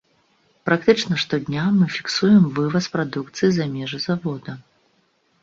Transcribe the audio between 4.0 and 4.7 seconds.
завода.